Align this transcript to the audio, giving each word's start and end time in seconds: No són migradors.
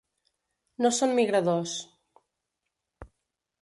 No 0.85 0.91
són 1.01 1.13
migradors. 1.21 1.77